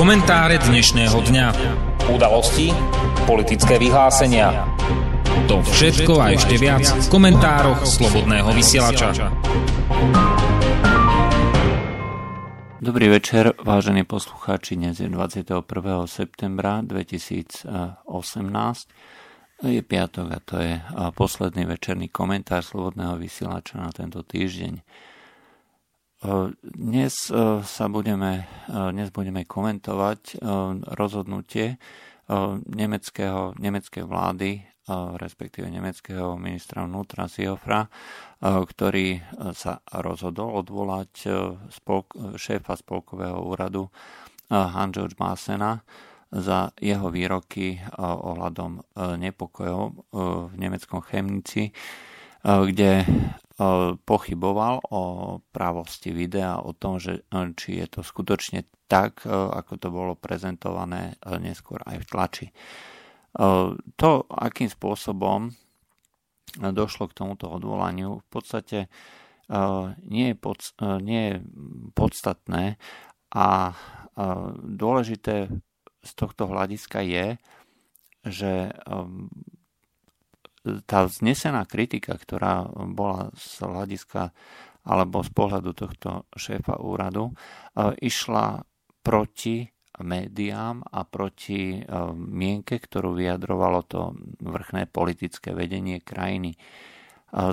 [0.00, 1.46] Komentáre dnešného dňa.
[2.08, 2.72] Udalosti,
[3.28, 4.64] politické vyhlásenia.
[5.44, 9.12] To všetko a ešte viac v komentároch Slobodného vysielača.
[12.80, 14.80] Dobrý večer, vážení poslucháči.
[14.80, 15.68] Dnes je 21.
[16.08, 18.08] septembra 2018.
[19.68, 20.80] Je piatok a to je
[21.12, 24.80] posledný večerný komentár Slobodného vysielača na tento týždeň.
[26.60, 27.32] Dnes
[27.64, 30.36] sa budeme, dnes budeme komentovať
[30.92, 31.80] rozhodnutie
[32.68, 34.60] nemeckého, nemeckej vlády,
[35.16, 37.88] respektíve nemeckého ministra vnútra Siofra,
[38.44, 39.16] ktorý
[39.56, 41.24] sa rozhodol odvolať
[41.72, 43.88] spolk, šéfa spolkového úradu
[44.52, 45.80] Hans-George Massena
[46.28, 49.82] za jeho výroky ohľadom nepokojov
[50.52, 51.72] v nemeckom Chemnici,
[52.44, 53.04] kde
[54.08, 55.02] pochyboval o
[55.52, 57.28] právosti videa, o tom, že
[57.60, 62.46] či je to skutočne tak, ako to bolo prezentované neskôr aj v tlači.
[64.00, 65.52] To, akým spôsobom
[66.56, 68.78] došlo k tomuto odvolaniu, v podstate
[70.08, 70.72] nie je, pod,
[71.04, 71.36] nie je
[71.92, 72.80] podstatné
[73.30, 73.76] a
[74.64, 75.52] dôležité
[76.00, 77.26] z tohto hľadiska je,
[78.24, 78.72] že
[80.62, 84.32] tá vznesená kritika, ktorá bola z hľadiska
[84.84, 87.34] alebo z pohľadu tohto šéfa úradu, e,
[88.00, 88.64] išla
[89.04, 89.68] proti
[90.00, 91.80] médiám a proti e,
[92.16, 96.56] mienke, ktorú vyjadrovalo to vrchné politické vedenie krajiny.
[96.56, 96.58] E,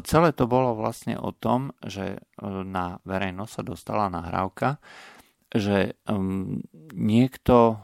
[0.07, 4.79] celé to bolo vlastne o tom, že na verejnosť sa dostala nahrávka,
[5.47, 5.95] že
[6.91, 7.79] niekto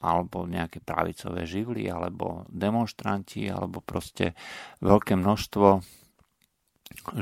[0.00, 4.32] alebo nejaké pravicové živly, alebo demonstranti, alebo proste
[4.80, 5.68] veľké množstvo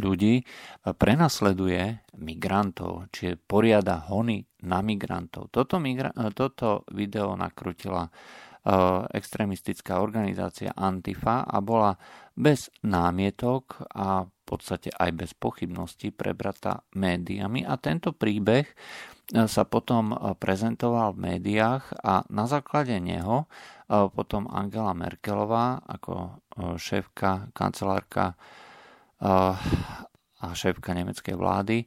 [0.01, 0.48] ľudí
[0.97, 5.53] prenasleduje migrantov, čiže poriada hony na migrantov.
[5.53, 8.09] Toto, migra- toto video nakrutila
[9.12, 11.97] extrémistická organizácia Antifa a bola
[12.33, 18.69] bez námietok a v podstate aj bez pochybností prebratá médiami a tento príbeh
[19.28, 23.44] sa potom prezentoval v médiách a na základe neho
[23.89, 26.41] potom Angela Merkelová ako
[26.81, 28.41] šéfka, kancelárka
[30.38, 31.84] a šéfka nemeckej vlády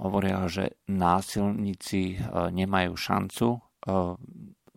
[0.00, 2.22] hovorila, že násilníci
[2.54, 3.48] nemajú šancu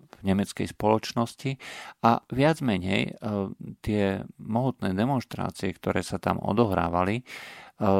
[0.09, 1.55] v nemeckej spoločnosti.
[2.03, 3.15] A viac menej
[3.79, 7.23] tie mohutné demonstrácie, ktoré sa tam odohrávali,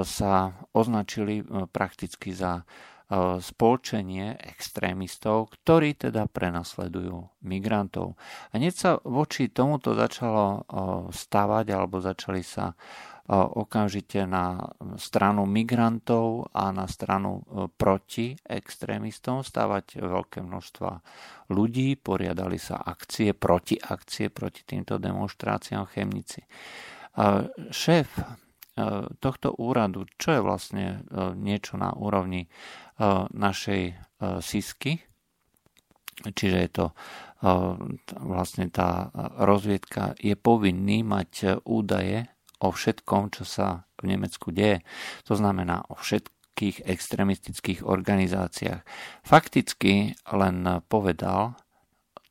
[0.04, 1.40] sa označili
[1.72, 2.68] prakticky za
[3.42, 8.14] spolčenie extrémistov, ktorí teda prenasledujú migrantov.
[8.54, 10.62] A hneď sa voči tomuto začalo
[11.10, 12.78] stavať alebo začali sa
[13.30, 14.58] okamžite na
[14.98, 17.46] stranu migrantov a na stranu
[17.78, 20.92] proti extrémistom stávať veľké množstva
[21.54, 26.42] ľudí, poriadali sa akcie, proti akcie proti týmto demonstráciám v Chemnici.
[27.70, 28.10] Šéf
[29.20, 30.86] tohto úradu, čo je vlastne
[31.36, 32.48] niečo na úrovni
[33.32, 33.96] našej
[34.40, 35.00] SISky,
[36.20, 36.86] čiže je to
[38.20, 39.08] vlastne tá
[39.40, 42.28] rozviedka je povinný mať údaje
[42.60, 44.84] o všetkom, čo sa v Nemecku deje.
[45.32, 48.84] To znamená o všetkých extremistických organizáciách.
[49.24, 51.56] Fakticky len povedal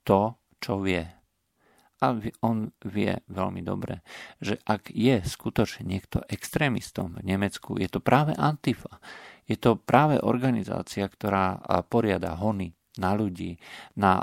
[0.05, 1.18] to, čo vie.
[1.99, 2.15] A
[2.47, 4.07] on vie veľmi dobre,
[4.39, 9.03] že ak je skutočne niekto extrémistom v Nemecku, je to práve Antifa.
[9.51, 11.59] Je to práve organizácia, ktorá
[11.91, 13.59] poriada hony na ľudí,
[13.99, 14.23] na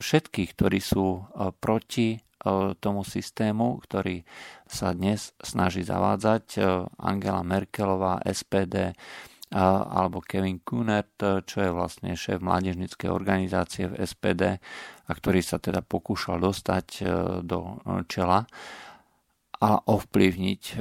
[0.00, 1.28] všetkých, ktorí sú
[1.60, 2.24] proti
[2.80, 4.24] tomu systému, ktorý
[4.64, 6.56] sa dnes snaží zavádzať
[6.96, 8.96] Angela Merkelová, SPD
[9.50, 14.62] alebo Kevin Kunert, čo je vlastne šéf mládežnickej organizácie v SPD
[15.06, 17.02] a ktorý sa teda pokúšal dostať
[17.42, 18.46] do čela
[19.60, 20.74] a ovplyvniť e,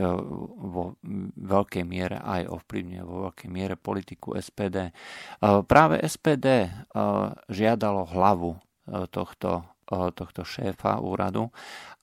[0.72, 0.96] vo
[1.35, 4.90] veľkej miere, aj ovplyvňuje vo veľkej miere politiku SPD.
[4.90, 4.91] E,
[5.68, 6.69] práve SPD e,
[7.51, 8.56] žiadalo hlavu
[8.89, 11.50] tohto, tohto šéfa úradu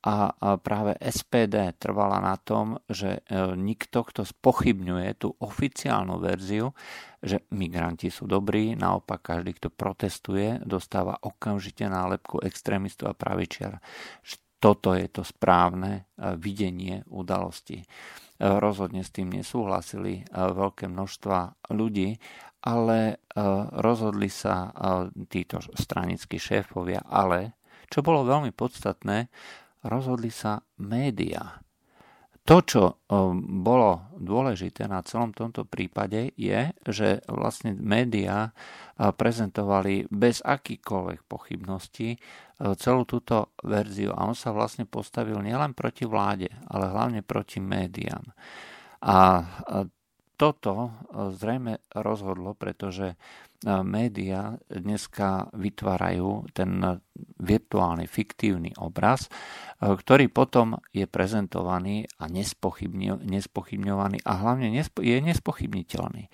[0.02, 3.26] a práve SPD trvala na tom, že
[3.58, 6.70] nikto, kto spochybňuje tú oficiálnu verziu,
[7.18, 13.82] že migranti sú dobrí, naopak každý, kto protestuje, dostáva okamžite nálepku extrémistu a pravičiara
[14.56, 16.02] toto je to správne e,
[16.40, 17.84] videnie udalosti.
[17.84, 17.86] E,
[18.40, 22.18] rozhodne s tým nesúhlasili e, veľké množstva ľudí,
[22.66, 23.22] ale
[23.78, 24.74] rozhodli sa
[25.30, 27.54] títo stranickí šéfovia, ale,
[27.90, 29.28] čo bolo veľmi podstatné,
[29.86, 31.62] rozhodli sa médiá.
[32.46, 33.02] To, čo
[33.42, 38.54] bolo dôležité na celom tomto prípade, je, že vlastne médiá
[38.94, 42.14] prezentovali bez akýkoľvek pochybností
[42.78, 48.22] celú túto verziu a on sa vlastne postavil nielen proti vláde, ale hlavne proti médiám.
[49.02, 49.42] A
[50.36, 53.16] toto zrejme rozhodlo, pretože
[53.64, 57.00] médiá dneska vytvárajú ten
[57.40, 59.32] virtuálny, fiktívny obraz,
[59.80, 66.28] ktorý potom je prezentovaný a nespochybňovaný a hlavne je nespochybniteľný.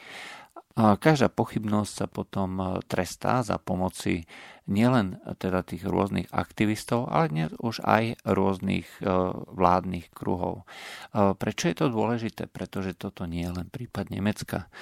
[0.73, 4.25] Každá pochybnosť sa potom e, trestá za pomoci
[4.65, 9.05] nielen teda tých rôznych aktivistov, ale dnes už aj rôznych e,
[9.53, 10.65] vládnych kruhov.
[11.13, 12.49] E, prečo je to dôležité?
[12.49, 14.73] Pretože toto nie je len prípad Nemecka.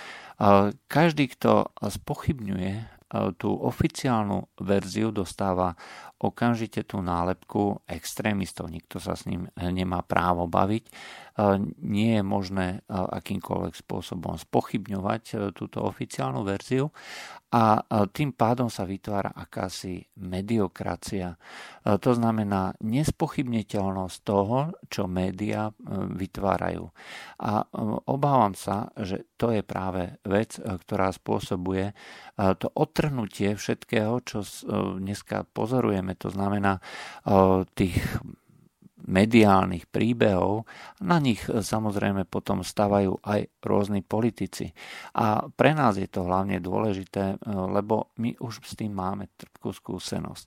[0.89, 2.73] Každý, kto spochybňuje
[3.37, 5.77] tú oficiálnu verziu dostáva
[6.21, 8.69] okamžite tú nálepku extrémistov.
[8.69, 10.85] Nikto sa s ním nemá právo baviť.
[11.81, 16.93] Nie je možné akýmkoľvek spôsobom spochybňovať túto oficiálnu verziu
[17.51, 17.81] a
[18.13, 21.41] tým pádom sa vytvára akási mediokracia.
[21.89, 25.73] To znamená nespochybniteľnosť toho, čo médiá
[26.13, 26.93] vytvárajú.
[27.41, 27.65] A
[28.05, 31.97] obávam sa, že to je práve vec, ktorá spôsobuje
[32.37, 34.45] to otrhnutie všetkého, čo
[35.01, 36.10] dneska pozorujeme.
[36.19, 36.81] To znamená
[37.75, 37.99] tých
[39.11, 40.69] mediálnych príbehov,
[41.03, 44.71] na nich e, samozrejme potom stavajú aj rôzni politici.
[45.19, 49.75] A pre nás je to hlavne dôležité, e, lebo my už s tým máme trpkú
[49.75, 50.47] skúsenosť.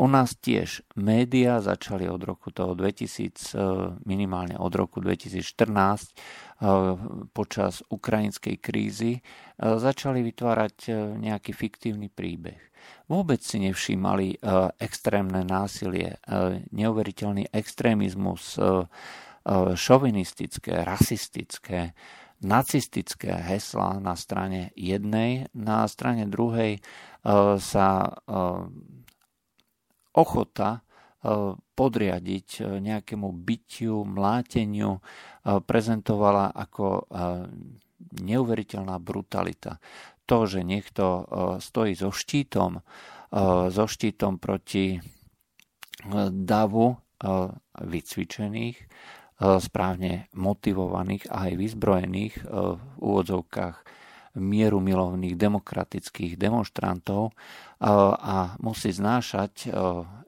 [0.00, 3.66] U nás tiež médiá začali od roku toho 2000, e,
[4.08, 6.16] minimálne od roku 2014,
[7.38, 9.22] počas ukrajinskej krízy,
[9.62, 12.67] začali vytvárať nejaký fiktívny príbeh
[13.08, 14.38] vôbec si nevšímali e,
[14.78, 16.18] extrémne násilie, e,
[16.70, 18.84] neuveriteľný extrémizmus, e,
[19.74, 21.96] šovinistické, rasistické,
[22.44, 26.84] nacistické hesla na strane jednej, na strane druhej
[27.56, 28.12] sa
[30.12, 30.84] ochota
[31.72, 35.00] podriadiť nejakému bytiu, mláteniu
[35.64, 37.08] prezentovala ako
[38.20, 39.80] neuveriteľná brutalita
[40.28, 41.22] to, že niekto e,
[41.64, 42.82] stojí so štítom, e,
[43.72, 45.00] so štítom proti e,
[46.30, 46.92] davu
[47.82, 48.78] vycvičených,
[49.42, 53.76] správne motivovaných a aj vyzbrojených v úvodzovkách
[54.38, 57.34] mieru milovných demokratických demonstrantov
[57.82, 59.66] a musí znášať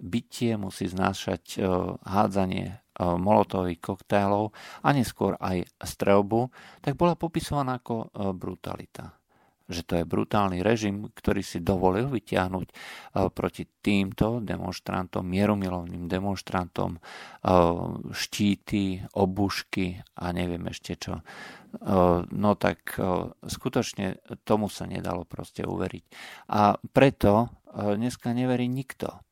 [0.02, 1.62] bytie, musí znášať
[2.02, 4.50] hádzanie molotových koktélov
[4.82, 6.50] a neskôr aj strelbu,
[6.82, 9.19] tak bola popisovaná ako brutalita
[9.70, 12.74] že to je brutálny režim, ktorý si dovolil vyťahnuť eh,
[13.30, 17.02] proti týmto demonstrantom, mieromilovným demonstrantom eh,
[18.10, 21.22] štíty, obušky a neviem ešte čo.
[21.22, 22.98] Eh, no tak
[23.46, 26.04] skutočne tomu sa nedalo proste uveriť.
[26.50, 29.22] A preto dneska neverí nikto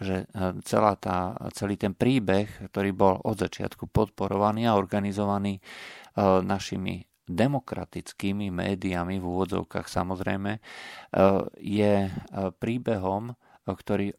[0.00, 0.24] že
[0.64, 5.60] celá tá, celý ten príbeh, ktorý bol od začiatku podporovaný a organizovaný
[6.16, 10.60] našimi demokratickými médiami, v úvodzovkách samozrejme, e,
[11.62, 12.10] je e,
[12.58, 13.34] príbehom, e,
[13.70, 14.18] ktorý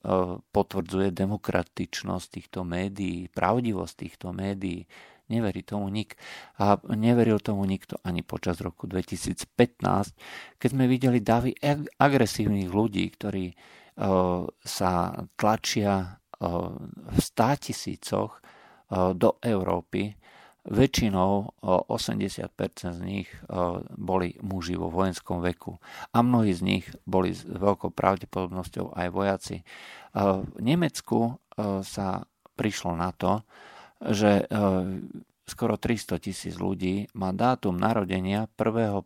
[0.55, 4.87] potvrdzuje demokratičnosť týchto médií, pravdivosť týchto médií.
[5.27, 6.15] Neverí tomu nik.
[6.59, 9.47] A neveril tomu nikto ani počas roku 2015,
[10.59, 11.55] keď sme videli davy
[11.99, 13.55] agresívnych ľudí, ktorí
[14.59, 14.91] sa
[15.39, 18.43] tlačia v státisícoch
[18.91, 20.11] do Európy
[20.61, 21.57] väčšinou
[21.89, 23.25] 80% z nich
[23.97, 25.81] boli muži vo vojenskom veku
[26.13, 29.65] a mnohí z nich boli s veľkou pravdepodobnosťou aj vojaci.
[30.13, 31.41] V Nemecku
[31.81, 32.21] sa
[32.53, 33.41] prišlo na to,
[34.05, 34.45] že
[35.49, 39.01] skoro 300 tisíc ľudí má dátum narodenia 1.1.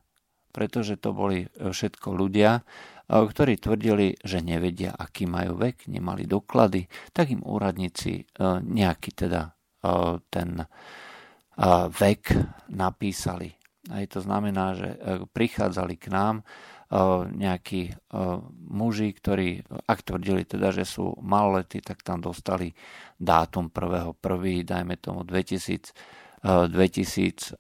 [0.56, 2.64] pretože to boli všetko ľudia,
[3.10, 8.24] ktorí tvrdili, že nevedia, aký majú vek, nemali doklady, tak im úradníci e,
[8.66, 9.52] nejaký teda e,
[10.34, 10.68] ten e,
[11.90, 12.24] vek
[12.74, 13.54] napísali.
[13.86, 14.98] Aj to znamená, že
[15.30, 16.42] prichádzali k nám
[17.30, 17.94] nejakí
[18.74, 22.74] muži, ktorí, ak tvrdili teda, že sú maloletí, tak tam dostali
[23.22, 24.18] dátum 1.1.,
[24.66, 25.94] dajme tomu 2000,
[26.42, 27.54] 2000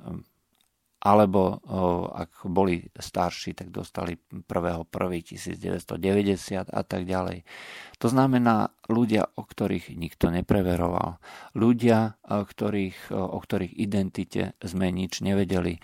[1.05, 1.61] alebo
[2.09, 4.17] ak boli starší, tak dostali
[4.49, 7.45] 1.1.1990 a tak ďalej.
[8.01, 11.21] To znamená ľudia, o ktorých nikto nepreveroval.
[11.53, 15.77] Ľudia, ktorých, o ktorých identite sme nič nevedeli.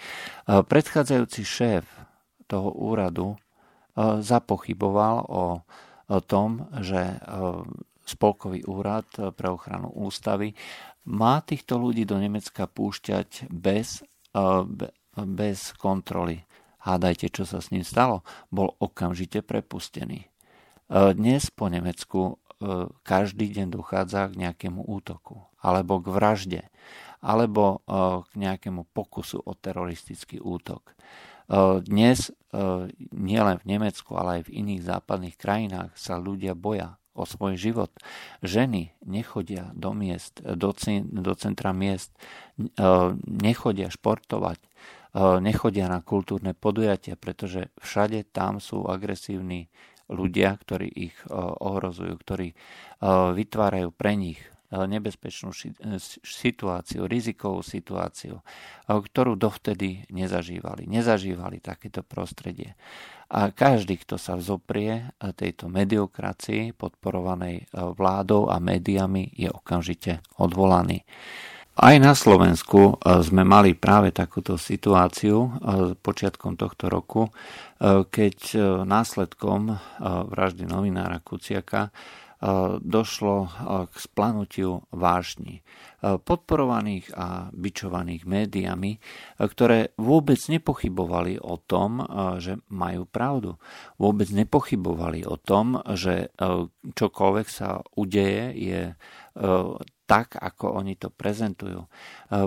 [0.49, 1.85] Predchádzajúci šéf
[2.49, 3.37] toho úradu
[3.99, 5.61] zapochyboval o,
[6.25, 7.21] tom, že
[8.01, 9.05] Spolkový úrad
[9.37, 10.57] pre ochranu ústavy
[11.07, 14.01] má týchto ľudí do Nemecka púšťať bez,
[15.15, 16.43] bez kontroly.
[16.81, 18.25] Hádajte, čo sa s ním stalo.
[18.49, 20.31] Bol okamžite prepustený.
[20.91, 22.41] Dnes po Nemecku
[23.05, 26.61] každý deň dochádza k nejakému útoku alebo k vražde
[27.21, 27.85] alebo
[28.25, 30.93] k nejakému pokusu o teroristický útok.
[31.85, 32.33] Dnes
[33.13, 37.91] nielen v Nemecku, ale aj v iných západných krajinách sa ľudia boja o svoj život.
[38.39, 42.15] Ženy nechodia do miest, do centra miest,
[43.27, 44.59] nechodia športovať,
[45.17, 49.67] nechodia na kultúrne podujatia, pretože všade tam sú agresívni
[50.11, 52.55] ľudia, ktorí ich ohrozujú, ktorí
[53.35, 54.39] vytvárajú pre nich
[54.71, 55.51] nebezpečnú
[56.23, 58.39] situáciu, rizikovú situáciu,
[58.87, 60.87] ktorú dovtedy nezažívali.
[60.87, 62.79] Nezažívali takéto prostredie.
[63.27, 71.03] A každý, kto sa vzoprie tejto mediokracii podporovanej vládou a médiami, je okamžite odvolaný.
[71.71, 75.55] Aj na Slovensku sme mali práve takúto situáciu
[76.03, 77.31] počiatkom tohto roku,
[78.11, 78.37] keď
[78.83, 81.95] následkom vraždy novinára Kuciaka
[82.83, 83.47] došlo
[83.87, 85.63] k splanutiu vážni
[86.03, 88.99] podporovaných a bičovaných médiami,
[89.39, 92.01] ktoré vôbec nepochybovali o tom,
[92.41, 93.55] že majú pravdu.
[93.95, 96.35] Vôbec nepochybovali o tom, že
[96.83, 98.81] čokoľvek sa udeje je
[100.11, 101.87] tak, ako oni to prezentujú.
[101.87, 101.89] E,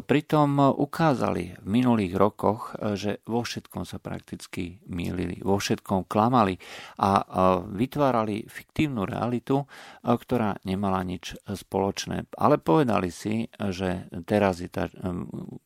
[0.05, 6.61] pritom ukázali v minulých rokoch, e, že vo všetkom sa prakticky mýlili, vo všetkom klamali
[7.01, 7.25] a e,
[7.73, 9.65] vytvárali fiktívnu realitu,
[10.05, 12.29] ktorá nemala nič spoločné.
[12.37, 14.93] Ale povedali si, že teraz je tá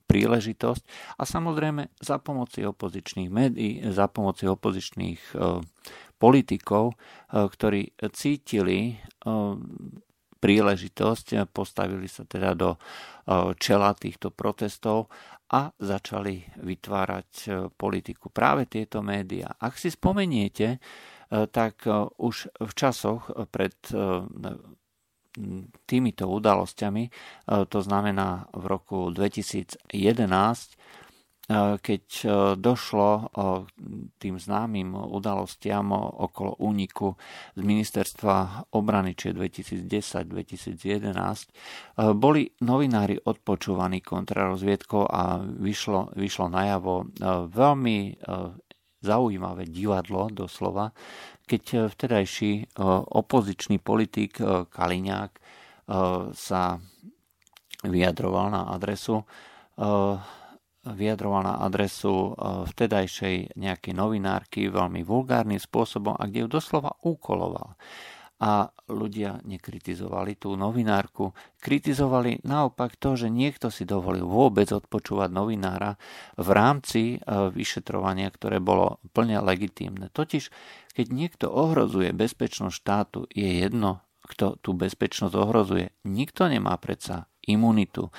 [0.07, 0.83] príležitosť
[1.19, 5.35] a samozrejme za pomoci opozičných médií, za pomoci opozičných
[6.19, 6.95] politikov,
[7.31, 8.99] ktorí cítili
[10.39, 12.79] príležitosť, postavili sa teda do e,
[13.59, 15.11] čela týchto protestov
[15.51, 18.31] a začali vytvárať e, politiku.
[18.31, 19.51] Práve tieto médiá.
[19.59, 20.79] Ak si spomeniete, e,
[21.51, 21.85] tak
[22.19, 23.75] už v časoch pred
[25.87, 27.05] týmito udalosťami,
[27.71, 29.87] to znamená v roku 2011,
[31.81, 32.05] keď
[32.61, 33.33] došlo
[34.21, 37.17] tým známym udalostiam okolo úniku
[37.57, 41.09] z ministerstva obrany, čiže 2010-2011,
[42.21, 47.17] boli novinári odpočúvaní kontrarozviedkou a vyšlo, vyšlo najavo
[47.49, 47.99] veľmi
[49.01, 50.93] zaujímavé divadlo doslova,
[51.49, 52.77] keď vtedajší
[53.09, 54.37] opozičný politik
[54.69, 55.33] Kaliňák
[56.37, 56.77] sa
[57.89, 59.25] vyjadroval na adresu
[60.95, 62.31] vyjadroval na adresu e,
[62.69, 67.75] vtedajšej nejakej novinárky veľmi vulgárnym spôsobom a kde ju doslova úkoloval.
[68.39, 75.99] A ľudia nekritizovali tú novinárku, kritizovali naopak to, že niekto si dovolil vôbec odpočúvať novinára
[76.39, 77.17] v rámci e,
[77.51, 80.07] vyšetrovania, ktoré bolo plne legitímne.
[80.15, 80.55] Totiž,
[80.95, 85.91] keď niekto ohrozuje bezpečnosť štátu, je jedno, kto tú bezpečnosť ohrozuje.
[86.05, 88.13] Nikto nemá predsa imunitu.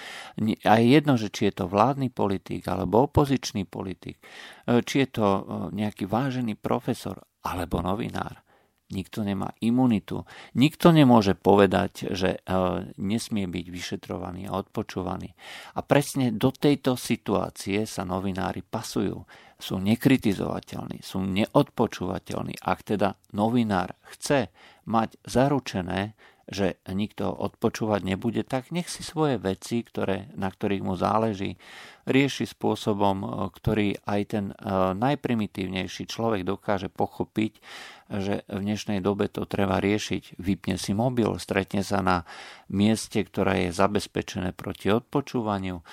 [0.66, 4.18] A je jedno, že či je to vládny politik alebo opozičný politik,
[4.66, 5.42] e, či je to e,
[5.78, 8.42] nejaký vážený profesor alebo novinár.
[8.90, 10.26] Nikto nemá imunitu.
[10.58, 12.58] Nikto nemôže povedať, že e,
[12.98, 15.30] nesmie byť vyšetrovaný a odpočúvaný.
[15.78, 19.30] A presne do tejto situácie sa novinári pasujú.
[19.62, 22.66] Sú nekritizovateľní, sú neodpočúvateľní.
[22.66, 24.50] Ak teda novinár chce
[24.90, 26.18] mať zaručené,
[26.50, 31.62] že nikto odpočúvať nebude, tak nech si svoje veci, ktoré, na ktorých mu záleží,
[32.10, 34.56] rieši spôsobom, e, ktorý aj ten e,
[34.98, 37.62] najprimitívnejší človek dokáže pochopiť,
[38.10, 40.42] že v dnešnej dobe to treba riešiť.
[40.42, 42.26] Vypne si mobil, stretne sa na
[42.74, 45.84] mieste, ktoré je zabezpečené proti odpočúvaniu, e,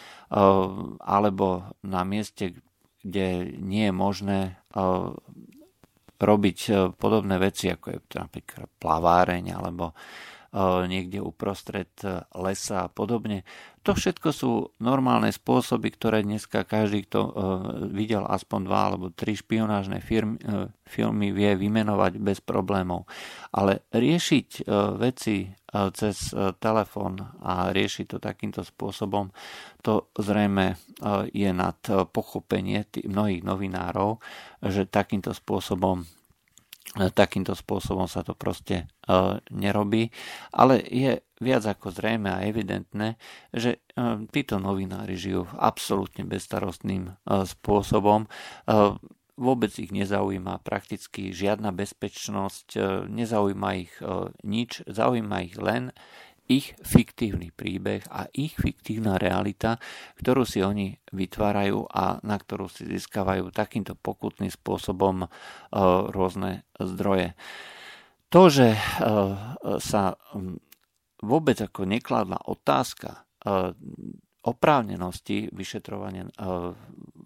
[1.05, 2.57] alebo na mieste,
[3.05, 4.41] kde nie je možné
[6.19, 6.59] robiť
[6.99, 9.95] podobné veci, ako je napríklad plaváreň alebo
[10.87, 13.43] niekde uprostred e, lesa a podobne.
[13.85, 14.50] To všetko sú
[14.83, 17.31] normálne spôsoby, ktoré dneska každý, kto e,
[17.93, 23.05] videl aspoň dva alebo tri špionážne firmy, e, filmy, vie vymenovať bez problémov.
[23.53, 25.50] Ale riešiť veci
[25.93, 26.31] cez
[26.62, 29.35] telefón a riešiť to takýmto spôsobom,
[29.83, 30.79] to zrejme
[31.35, 31.81] je nad
[32.15, 34.23] pochopenie mnohých novinárov,
[34.62, 36.07] že takýmto spôsobom
[36.97, 40.09] takýmto spôsobom sa to proste uh, nerobí,
[40.50, 43.21] ale je viac ako zrejme a evidentné,
[43.53, 48.25] že uh, títo novinári žijú absolútne bezstarostným uh, spôsobom.
[49.37, 52.81] Vôbec ich nezaujíma prakticky žiadna bezpečnosť,
[53.12, 53.93] nezaujíma ich
[54.41, 55.93] nič, zaujíma ich len
[56.47, 59.83] ich fiktívny príbeh a ich fiktívna realita,
[60.19, 65.26] ktorú si oni vytvárajú a na ktorú si získavajú takýmto pokutným spôsobom
[66.11, 67.35] rôzne zdroje.
[68.31, 68.75] To, že
[69.83, 70.19] sa
[71.23, 73.26] vôbec ako nekladla otázka
[74.47, 76.31] oprávnenosti vyšetrovania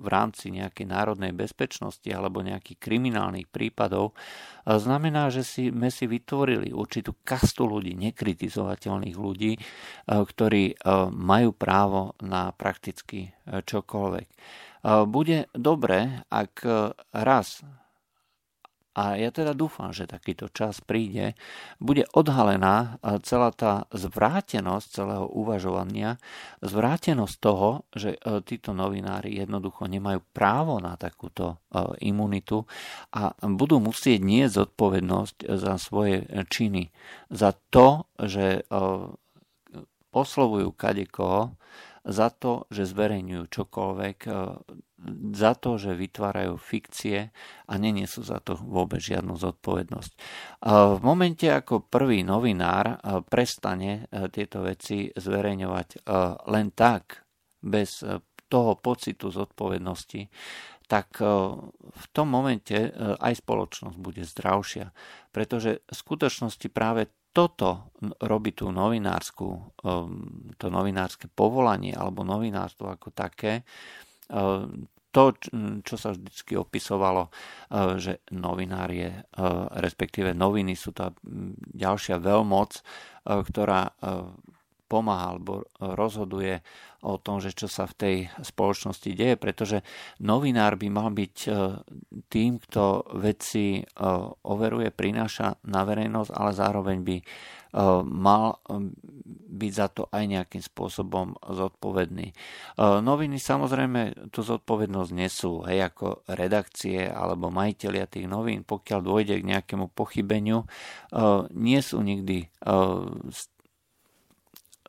[0.01, 4.17] v rámci nejakej národnej bezpečnosti alebo nejakých kriminálnych prípadov
[4.65, 9.53] znamená, že si, sme si vytvorili určitú kastu ľudí, nekritizovateľných ľudí,
[10.09, 10.81] ktorí
[11.13, 14.29] majú právo na prakticky čokoľvek.
[15.05, 16.65] Bude dobre, ak
[17.13, 17.61] raz
[18.91, 21.39] a ja teda dúfam, že takýto čas príde,
[21.79, 26.19] bude odhalená e, celá tá zvrátenosť celého uvažovania,
[26.59, 32.67] zvrátenosť toho, že e, títo novinári jednoducho nemajú právo na takúto e, imunitu
[33.15, 36.91] a budú musieť nie zodpovednosť za svoje činy,
[37.31, 38.67] za to, že
[40.11, 41.55] oslovujú kadekoho,
[42.05, 44.33] za to, že zverejňujú čokoľvek, e,
[45.37, 47.33] za to, že vytvárajú fikcie
[47.69, 50.13] a neniesú za to vôbec žiadnu zodpovednosť.
[50.97, 55.89] V momente, ako prvý novinár e, prestane e, tieto veci zverejňovať
[56.49, 57.25] len tak,
[57.61, 58.01] bez
[58.49, 60.33] toho pocitu zodpovednosti,
[60.89, 64.91] tak v tom momente aj spoločnosť bude zdravšia.
[65.31, 67.95] Pretože v skutočnosti práve toto
[68.27, 69.49] robí tú novinárskú,
[69.87, 73.63] um, to novinárske povolanie alebo novinárstvo ako také,
[74.35, 74.67] uh,
[75.11, 75.35] to,
[75.83, 79.11] čo sa vždy opisovalo, uh, že novinár je,
[79.83, 81.11] respektíve noviny sú tá
[81.75, 82.79] ďalšia veľmoc,
[83.27, 83.91] ktorá
[84.91, 86.59] pomáha alebo rozhoduje
[87.01, 89.81] o tom, že čo sa v tej spoločnosti deje, pretože
[90.21, 91.51] novinár by mal byť e,
[92.29, 93.83] tým, kto veci e,
[94.45, 97.25] overuje, prináša na verejnosť, ale zároveň by e,
[98.05, 98.61] mal
[99.51, 102.33] byť za to aj nejakým spôsobom zodpovedný.
[102.81, 109.49] Noviny samozrejme tú zodpovednosť nesú, hej, ako redakcie alebo majiteľia tých novín, pokiaľ dôjde k
[109.51, 110.65] nejakému pochybeniu,
[111.53, 112.49] nie sú nikdy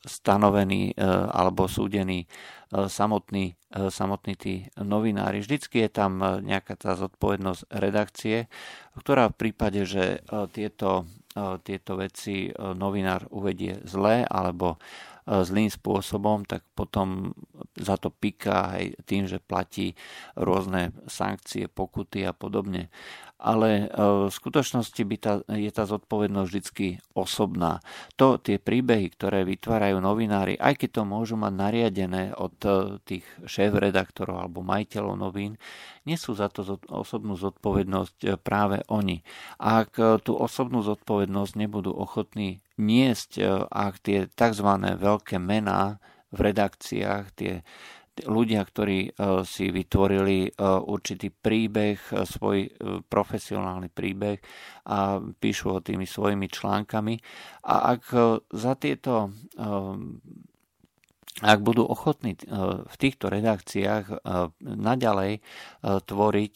[0.02, 0.94] stanovení e,
[1.30, 2.28] alebo súdení e,
[2.90, 5.42] samotní, e, samotní tí novinári.
[5.42, 8.50] Vždycky je tam nejaká tá zodpovednosť redakcie,
[8.98, 10.20] ktorá v prípade, že
[10.52, 11.08] tieto,
[11.64, 14.76] tieto veci novinár uvedie zlé alebo
[15.24, 17.32] zlým spôsobom, tak potom
[17.80, 19.96] za to píka aj tým, že platí
[20.36, 22.92] rôzne sankcie, pokuty a podobne
[23.42, 27.82] ale e, v skutočnosti by tá, je tá zodpovednosť vždy osobná.
[28.22, 33.26] To, tie príbehy, ktoré vytvárajú novinári, aj keď to môžu mať nariadené od e, tých
[33.50, 35.58] šéf-redaktorov alebo majiteľov novín,
[36.06, 39.26] nesú za to osobnú zodpovednosť e, práve oni.
[39.58, 44.70] Ak tú osobnú zodpovednosť nebudú ochotní niesť, ak tie tzv.
[44.98, 45.98] veľké mená
[46.32, 47.54] v redakciách, tie
[48.20, 49.10] ľudia, ktorí e,
[49.48, 52.68] si vytvorili e, určitý príbeh, e, svoj
[53.08, 54.38] profesionálny príbeh
[54.88, 57.16] a píšu ho tými svojimi článkami.
[57.68, 58.04] A ak
[58.52, 59.32] za tieto
[61.42, 62.36] ak budú ochotní
[62.86, 64.28] v týchto redakciách
[64.62, 65.40] naďalej
[65.82, 66.56] tvoriť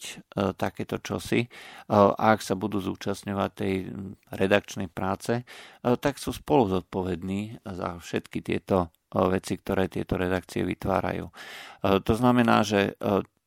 [0.54, 1.48] takéto čosi,
[2.20, 3.74] ak sa budú zúčastňovať tej
[4.36, 5.42] redakčnej práce,
[5.80, 8.92] tak sú spolu zodpovední za všetky tieto
[9.32, 11.26] veci, ktoré tieto redakcie vytvárajú.
[11.82, 12.94] To znamená, že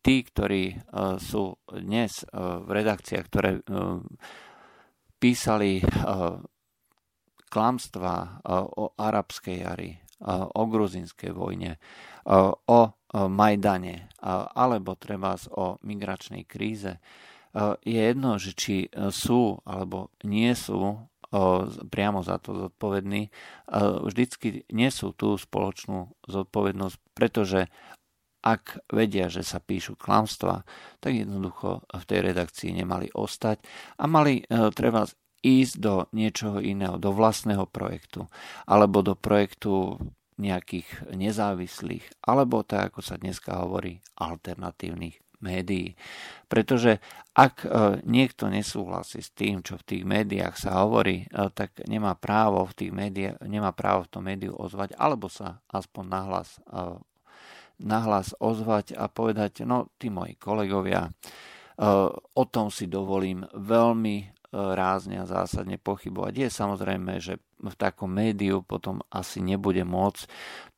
[0.01, 0.79] tí, ktorí
[1.21, 3.61] sú dnes v redakciách, ktoré
[5.19, 5.83] písali
[7.49, 8.45] klamstva
[8.77, 9.91] o arabskej jari,
[10.29, 11.77] o gruzinskej vojne,
[12.69, 14.13] o Majdane
[14.53, 17.01] alebo treba o migračnej kríze,
[17.81, 21.01] je jedno, že či sú alebo nie sú
[21.93, 23.29] priamo za to zodpovední,
[24.05, 27.69] vždycky nesú tú spoločnú zodpovednosť, pretože
[28.39, 30.63] ak vedia, že sa píšu klamstva,
[31.03, 33.59] tak jednoducho v tej redakcii nemali ostať
[33.99, 35.03] a mali e, treba
[35.43, 38.31] ísť do niečoho iného, do vlastného projektu
[38.63, 39.99] alebo do projektu
[40.39, 45.95] nejakých nezávislých, alebo tak, ako sa dneska hovorí, alternatívnych médií.
[46.49, 46.99] Pretože
[47.35, 47.67] ak e,
[48.03, 51.25] niekto nesúhlasí s tým, čo v tých médiách sa hovorí, e,
[51.55, 56.03] tak nemá právo v tých médiách, nemá právo v tom médiu ozvať, alebo sa aspoň
[56.09, 56.83] nahlas, e,
[57.79, 61.07] nahlas ozvať a povedať, no tí moji kolegovia,
[62.35, 66.33] o tom si dovolím veľmi rázne a zásadne pochybovať.
[66.45, 70.25] Je samozrejme, že v takom médiu potom asi nebude môcť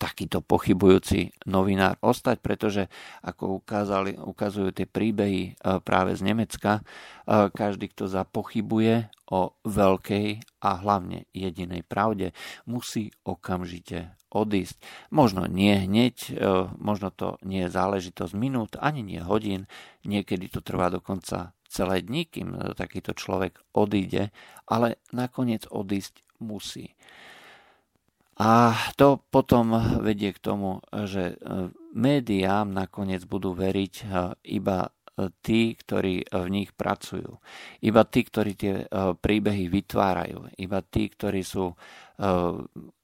[0.01, 2.83] takýto pochybujúci novinár ostať, pretože
[3.21, 5.51] ako ukázali, ukazujú tie príbehy e,
[5.85, 10.27] práve z Nemecka, e, každý, kto zapochybuje o veľkej
[10.65, 12.33] a hlavne jedinej pravde,
[12.65, 14.81] musí okamžite odísť.
[15.13, 16.33] Možno nie hneď, e,
[16.81, 19.69] možno to nie je záležitosť minút, ani nie hodín,
[20.01, 24.35] niekedy to trvá dokonca celé dní, kým takýto človek odíde,
[24.67, 26.91] ale nakoniec odísť musí.
[28.41, 34.05] A to potom vedie k tomu, že e, médiám nakoniec budú veriť e,
[34.57, 37.37] iba e, tí, ktorí v nich pracujú.
[37.85, 38.89] Iba tí, ktorí tie
[39.21, 40.57] príbehy vytvárajú.
[40.57, 41.77] Iba tí, ktorí sú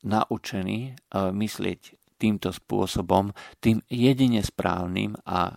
[0.05, 5.53] naučení myslieť týmto spôsobom, tým jedine správnym a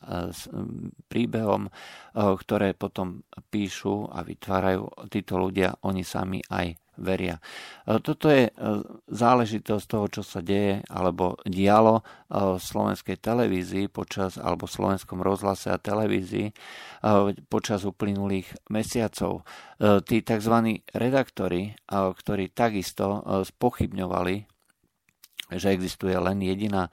[1.09, 1.73] príbehom,
[2.15, 7.41] ktoré potom píšu a vytvárajú títo ľudia, oni sami aj veria.
[7.89, 8.53] Toto je
[9.09, 15.73] záležitosť toho, čo sa deje alebo dialo v slovenskej televízii počas, alebo v slovenskom rozhlase
[15.73, 16.53] a televízii
[17.49, 19.49] počas uplynulých mesiacov.
[19.81, 20.57] Tí tzv.
[20.93, 24.50] redaktori, ktorí takisto spochybňovali
[25.57, 26.93] že existuje len jediná e,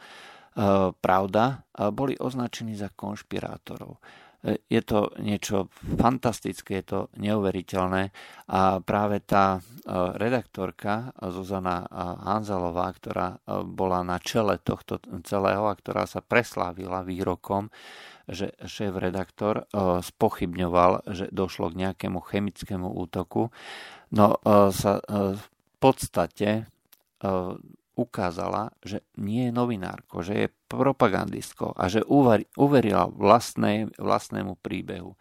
[0.93, 1.61] pravda,
[1.93, 4.01] boli označení za konšpirátorov.
[4.41, 8.09] E, je to niečo fantastické, je to neuveriteľné
[8.49, 9.59] a práve tá e,
[10.17, 11.85] redaktorka Zuzana
[12.25, 17.69] Hanzalová, ktorá bola na čele tohto celého a ktorá sa preslávila výrokom,
[18.27, 19.71] že šéf-redaktor
[20.03, 23.55] spochybňoval, že došlo k nejakému chemickému útoku,
[24.11, 24.35] no
[24.75, 25.45] sa v
[25.79, 26.67] podstate
[27.97, 35.17] ukázala, že nie je novinárko, že je propagandistko a že uverila vlastnej, vlastnému príbehu.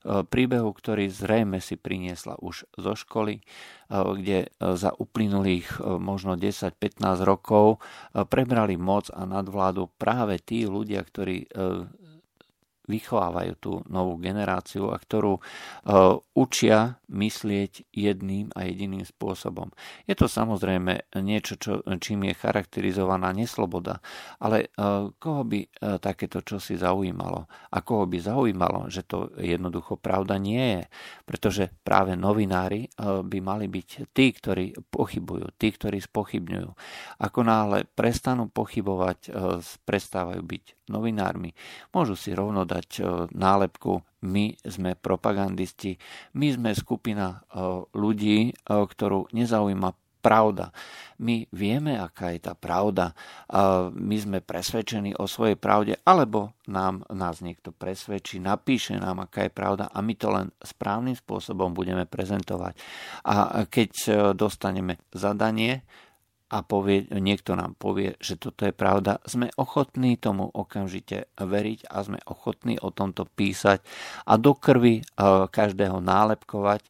[0.00, 3.42] E, príbehu, ktorý zrejme si priniesla už zo školy, e,
[3.90, 7.82] kde e, za uplynulých možno 10-15 rokov
[8.14, 11.50] prebrali moc a nadvládu práve tí ľudia, ktorí
[12.90, 19.70] vychovávajú tú novú generáciu a ktorú uh, učia myslieť jedným a jediným spôsobom.
[20.10, 24.02] Je to samozrejme niečo, čo, čím je charakterizovaná nesloboda,
[24.42, 27.46] ale uh, koho by uh, takéto čosi zaujímalo?
[27.70, 30.82] A koho by zaujímalo, že to jednoducho pravda nie je?
[31.28, 36.70] Pretože práve novinári by mali byť tí, ktorí pochybujú, tí, ktorí spochybňujú.
[37.20, 39.30] Ako náhle prestanú pochybovať,
[39.84, 41.52] prestávajú byť novinármi.
[41.92, 45.96] Môžu si rovno dať e, nálepku my sme propagandisti,
[46.36, 49.90] my sme skupina e, ľudí, e, ktorú nezaujíma
[50.20, 50.68] pravda.
[51.24, 53.16] My vieme, aká je tá pravda.
[53.96, 59.52] My sme presvedčení o svojej pravde, alebo nám, nás niekto presvedčí, napíše nám, aká je
[59.56, 62.76] pravda a my to len správnym spôsobom budeme prezentovať.
[63.24, 63.90] A keď
[64.36, 65.88] dostaneme zadanie,
[66.50, 71.96] a povie, niekto nám povie, že toto je pravda, sme ochotní tomu okamžite veriť a
[72.02, 73.78] sme ochotní o tomto písať
[74.26, 75.02] a do krvi e,
[75.46, 76.88] každého nálepkovať, e,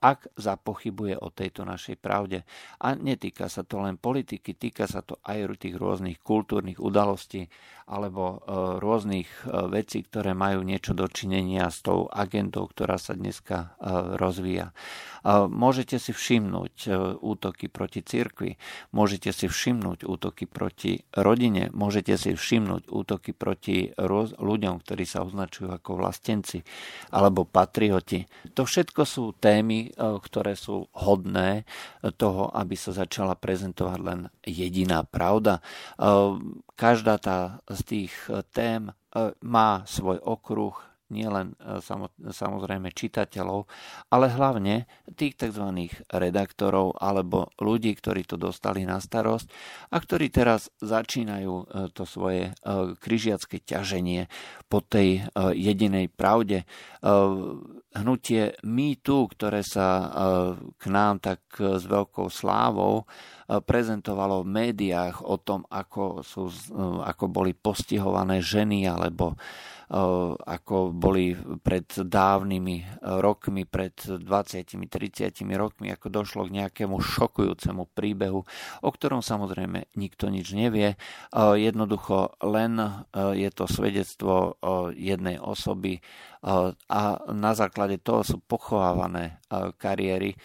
[0.00, 2.48] ak zapochybuje o tejto našej pravde.
[2.80, 7.46] A netýka sa to len politiky, týka sa to aj tých rôznych kultúrnych udalostí
[7.84, 8.36] alebo e,
[8.80, 9.28] rôznych
[9.68, 13.76] vecí, ktoré majú niečo dočinenia s tou agendou, ktorá sa dneska
[14.16, 14.72] rozvíja.
[15.48, 16.88] Môžete si všimnúť
[17.24, 18.60] útoky proti cirkvi,
[18.92, 23.88] môžete si všimnúť útoky proti rodine, môžete si všimnúť útoky proti
[24.36, 26.60] ľuďom, ktorí sa označujú ako vlastenci
[27.08, 28.28] alebo patrioti.
[28.52, 31.64] To všetko sú témy, ktoré sú hodné
[32.20, 35.64] toho, aby sa začala prezentovať len jediná pravda.
[36.76, 38.92] Každá tá z tých tém
[39.42, 41.80] má svoj okruh, nielen e,
[42.32, 43.68] samozrejme čitateľov,
[44.08, 45.64] ale hlavne tých tzv.
[46.08, 49.46] redaktorov alebo ľudí, ktorí to dostali na starosť
[49.92, 52.52] a ktorí teraz začínajú e, to svoje e,
[52.96, 54.26] kryžiacké ťaženie
[54.68, 56.66] po tej jedinej pravde.
[57.94, 60.10] Hnutie MeToo, ktoré sa
[60.74, 63.06] k nám tak s veľkou slávou
[63.46, 66.50] prezentovalo v médiách o tom, ako, sú,
[67.06, 69.38] ako boli postihované ženy alebo
[70.42, 74.90] ako boli pred dávnymi rokmi, pred 20-30
[75.54, 78.42] rokmi, ako došlo k nejakému šokujúcemu príbehu,
[78.82, 80.98] o ktorom samozrejme nikto nič nevie.
[81.34, 84.58] Jednoducho len je to svedectvo
[84.98, 86.02] jednej osoby
[86.44, 87.00] a
[87.32, 89.40] na základe toho sú pochovávané
[89.80, 90.36] kariéry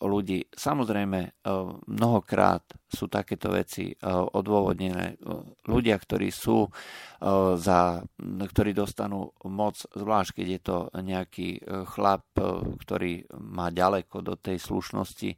[0.00, 0.48] ľudí.
[0.48, 1.44] Samozrejme,
[1.84, 5.20] mnohokrát sú takéto veci odôvodnené.
[5.68, 6.64] Ľudia, ktorí sú
[7.60, 7.80] za,
[8.24, 11.48] ktorí dostanú moc, zvlášť keď je to nejaký
[11.92, 12.24] chlap,
[12.80, 15.36] ktorý má ďaleko do tej slušnosti,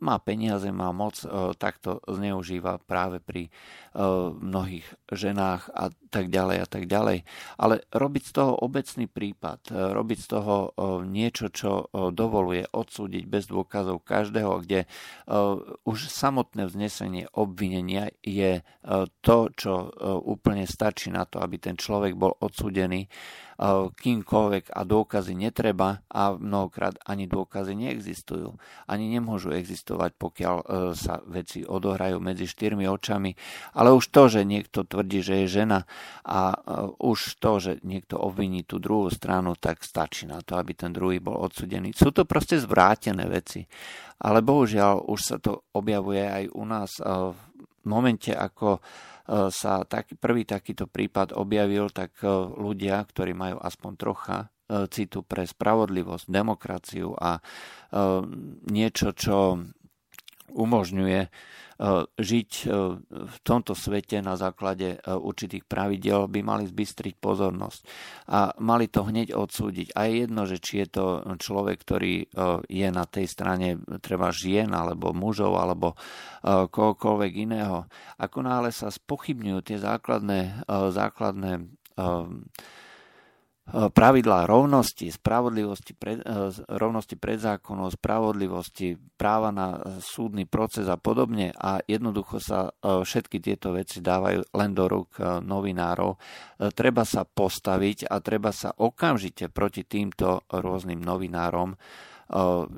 [0.00, 1.28] má peniaze, má moc, e,
[1.60, 3.50] takto zneužíva práve pri e,
[4.32, 7.22] mnohých ženách a tak ďalej a tak ďalej.
[7.60, 10.54] Ale robiť z toho obecný prípad, e, robiť z toho
[11.04, 14.88] niečo, čo dovoluje odsúdiť bez dôkazov každého, kde
[15.84, 18.64] už samotné vznesenie obvinenia je
[19.20, 19.72] to, čo
[20.24, 23.10] úplne stačí na to, aby ten človek bol odsúdený
[23.92, 28.56] kýmkoľvek a dôkazy netreba a mnohokrát ani dôkazy neexistujú.
[28.88, 30.64] Ani nemôžu existovať, pokiaľ e,
[30.96, 33.36] sa veci odohrajú medzi štyrmi očami.
[33.76, 35.84] Ale už to, že niekto tvrdí, že je žena
[36.24, 36.58] a e,
[37.04, 41.20] už to, že niekto obviní tú druhú stranu, tak stačí na to, aby ten druhý
[41.20, 41.92] bol odsudený.
[41.92, 43.68] Sú to proste zvrátené veci.
[44.24, 47.40] Ale bohužiaľ už sa to objavuje aj u nás e, v
[47.84, 48.80] momente, ako
[49.30, 52.26] sa taký, prvý takýto prípad objavil, tak e,
[52.58, 54.46] ľudia, ktorí majú aspoň trocha e,
[54.90, 57.38] citu pre spravodlivosť, demokraciu a
[58.70, 59.58] niečo, čo
[60.52, 61.20] umožňuje
[62.20, 62.50] žiť
[63.08, 67.80] v tomto svete na základe určitých pravidel, by mali zbystriť pozornosť
[68.28, 69.96] a mali to hneď odsúdiť.
[69.96, 72.28] A je jedno, že či je to človek, ktorý
[72.68, 75.96] je na tej strane treba žien, alebo mužov, alebo
[76.44, 77.88] kohokoľvek iného.
[78.20, 81.64] Ako náhle sa spochybňujú tie základné, základné
[83.70, 91.54] pravidlá rovnosti, spravodlivosti, pred, e, rovnosti pred zákonom, spravodlivosti, práva na súdny proces a podobne
[91.54, 96.16] a jednoducho sa všetky tieto veci dávajú len do rúk novinárov.
[96.72, 101.76] Treba sa postaviť a treba sa okamžite proti týmto rôznym novinárom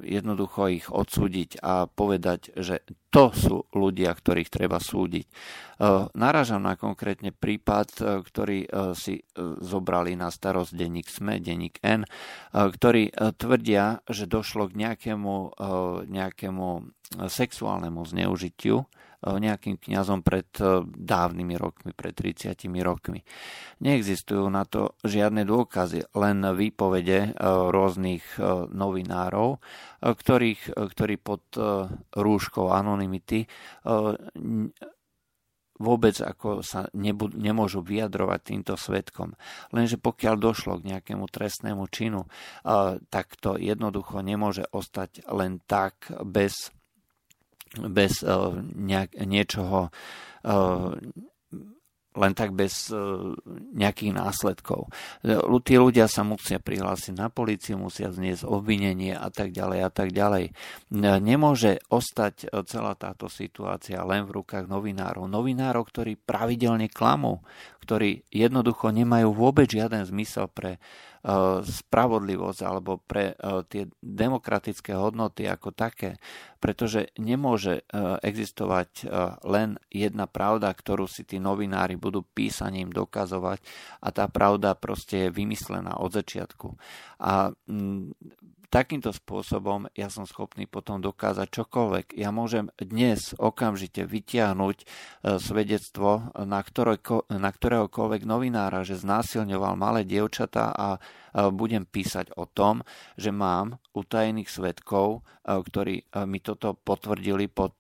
[0.01, 2.81] jednoducho ich odsúdiť a povedať, že
[3.13, 5.29] to sú ľudia, ktorých treba súdiť.
[6.17, 8.65] Naražam na konkrétne prípad, ktorý
[8.97, 9.21] si
[9.61, 12.09] zobrali na starosť denník SME, denník N,
[12.57, 15.37] ktorí tvrdia, že došlo k nejakému,
[16.09, 16.69] nejakému
[17.29, 18.89] sexuálnemu zneužitiu
[19.23, 23.23] nejakým kňazom pred e, dávnymi rokmi, pred 30 rokmi.
[23.79, 27.31] Neexistujú na to žiadne dôkazy, len výpovede e,
[27.71, 29.63] rôznych e, novinárov,
[30.03, 31.55] ktorých, ktorí pod
[32.11, 33.47] rúškou anonymity
[35.79, 39.39] vôbec ako sa nebud- nemôžu vyjadrovať týmto svetkom.
[39.71, 42.27] Lenže pokiaľ došlo k nejakému trestnému činu,
[43.11, 46.75] tak to jednoducho nemôže ostať len tak bez
[47.79, 50.91] bez uh, nejak, niečoho uh,
[52.13, 53.33] len tak bez uh,
[53.73, 54.93] nejakých následkov.
[55.65, 60.13] Tí ľudia sa musia prihlásiť na políciu, musia zniesť obvinenie a tak ďalej a tak
[60.13, 60.53] ďalej.
[61.01, 65.25] Nemôže ostať celá táto situácia len v rukách novinárov.
[65.25, 67.41] Novinárov, ktorí pravidelne klamú,
[67.81, 71.12] ktorí jednoducho nemajú vôbec žiaden zmysel pre Eh,
[71.63, 76.19] spravodlivosť alebo pre eh, tie demokratické hodnoty ako také,
[76.59, 79.07] pretože nemôže eh, existovať
[79.47, 83.63] len jedna pravda, ktorú si tí novinári budú písaním dokazovať
[84.03, 86.75] a tá pravda proste je vymyslená od začiatku.
[87.23, 88.13] A mm,
[88.73, 92.17] takýmto spôsobom ja som schopný potom dokázať čokoľvek.
[92.17, 94.85] Ja môžem dnes okamžite vytiahnuť e,
[95.37, 101.01] svedectvo na, ktorého, na ktoréhokoľvek novinára, že znásilňoval malé dievčatá a e,
[101.53, 102.81] budem písať o tom,
[103.21, 107.77] že mám utajených svetkov, e, ktorí mi toto potvrdili pod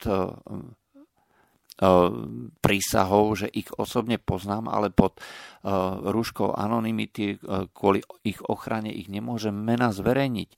[2.60, 5.20] prísahou, že ich osobne poznám, ale pod e,
[6.04, 7.36] rúškou anonymity e,
[7.72, 10.50] kvôli ich ochrane ich nemôžem mena zverejniť.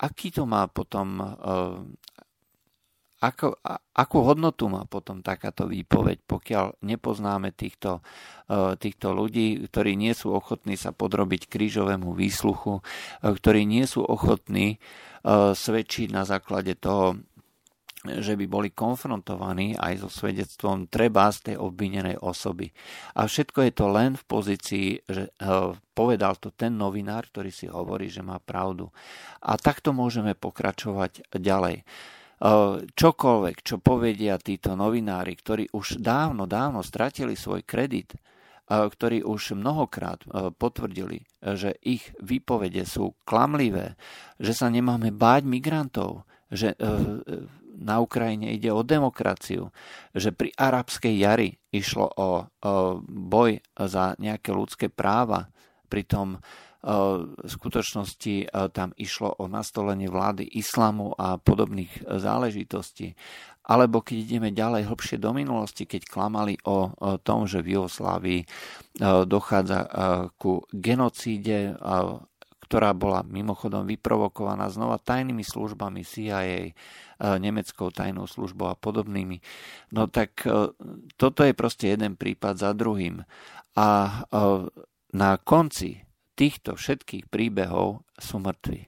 [0.00, 1.20] Aký to má potom
[3.20, 3.60] ako,
[3.92, 8.00] akú hodnotu má potom takáto výpoveď, pokiaľ nepoznáme týchto,
[8.80, 12.80] týchto ľudí, ktorí nie sú ochotní sa podrobiť krížovému výsluchu,
[13.20, 14.80] ktorí nie sú ochotní
[15.52, 17.20] svedčiť na základe toho,
[18.00, 22.72] že by boli konfrontovaní aj so svedectvom treba z tej obvinenej osoby.
[23.20, 27.68] A všetko je to len v pozícii, že eh, povedal to ten novinár, ktorý si
[27.68, 28.88] hovorí, že má pravdu.
[29.44, 31.84] A takto môžeme pokračovať ďalej.
[31.84, 31.84] Eh,
[32.88, 39.60] čokoľvek, čo povedia títo novinári, ktorí už dávno, dávno stratili svoj kredit, eh, ktorí už
[39.60, 40.24] mnohokrát
[40.56, 43.92] potvrdili, že ich výpovede sú klamlivé,
[44.40, 46.74] že sa nemáme báť migrantov, že
[47.80, 49.72] na Ukrajine ide o demokraciu,
[50.12, 52.46] že pri arabskej jari išlo o,
[53.08, 55.48] boj za nejaké ľudské práva,
[55.88, 56.38] pritom
[56.80, 63.12] v skutočnosti tam išlo o nastolenie vlády islamu a podobných záležitostí.
[63.68, 66.88] Alebo keď ideme ďalej hlbšie do minulosti, keď klamali o,
[67.20, 68.40] tom, že v Jugoslávii
[69.28, 69.80] dochádza
[70.40, 71.76] ku genocíde,
[72.70, 76.70] ktorá bola mimochodom vyprovokovaná znova tajnými službami CIA,
[77.18, 79.42] nemeckou tajnou službou a podobnými.
[79.90, 80.46] No tak
[81.18, 83.26] toto je proste jeden prípad za druhým.
[83.74, 84.22] A
[85.10, 85.98] na konci
[86.38, 88.86] týchto všetkých príbehov sú mŕtvi.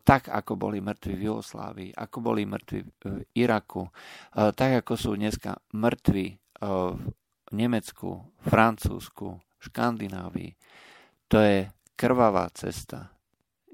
[0.00, 3.84] Tak, ako boli mŕtvi v Jugoslávii, ako boli mŕtvi v Iraku,
[4.32, 7.00] tak, ako sú dneska mŕtvi v
[7.52, 10.56] Nemecku, Francúzsku, Škandinávii.
[11.30, 13.12] To je krvavá cesta.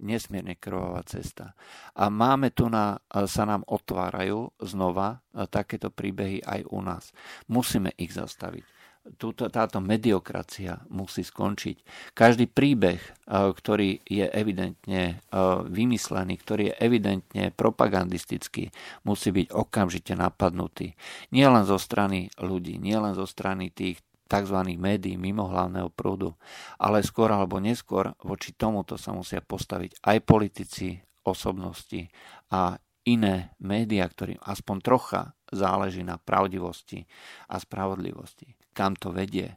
[0.02, 1.54] Nesmierne krvavá cesta.
[1.94, 2.98] A máme tu na,
[3.30, 7.14] sa nám otvárajú znova takéto príbehy aj u nás.
[7.46, 8.66] Musíme ich zastaviť
[9.14, 12.10] túto, táto mediokracia musí skončiť.
[12.10, 15.22] Každý príbeh, eh, ktorý je evidentne
[15.66, 18.74] vymyslený, ktorý je evidentne propagandistický,
[19.06, 20.96] musí byť okamžite napadnutý.
[21.30, 24.58] Nie len zo strany ľudí, nie len zo strany tých tzv.
[24.76, 26.34] médií mimo hlavného prúdu,
[26.76, 32.06] ale skôr alebo neskôr voči tomuto sa musia postaviť aj politici, osobnosti
[32.54, 37.06] a iné médiá, ktorým aspoň trocha záleží na pravdivosti
[37.50, 39.56] a spravodlivosti kam to vedie, e,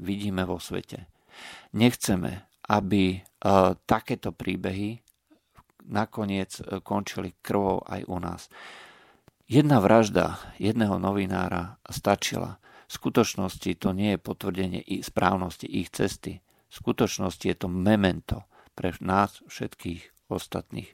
[0.00, 1.12] vidíme vo svete.
[1.76, 3.18] Nechceme, aby e,
[3.84, 4.96] takéto príbehy
[5.92, 8.48] nakoniec e, končili krvou aj u nás.
[9.44, 12.56] Jedna vražda jedného novinára stačila.
[12.88, 16.40] V skutočnosti to nie je potvrdenie správnosti ich cesty.
[16.40, 20.88] V skutočnosti je to memento pre nás všetkých ostatných.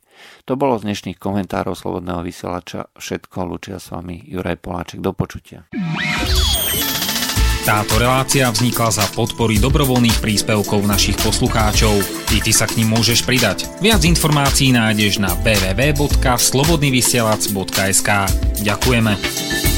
[0.47, 3.47] To bolo z dnešných komentárov Slobodného vysielača všetko.
[3.47, 5.01] Lučia s vami Juraj Poláček.
[5.03, 5.67] Do počutia.
[7.65, 11.97] Táto relácia vznikla za podpory dobrovoľných príspevkov našich poslucháčov.
[12.37, 13.65] I ty sa k ním môžeš pridať.
[13.81, 18.11] Viac informácií nájdeš na www.slobodnyvysielac.sk
[18.61, 19.74] Ďakujeme.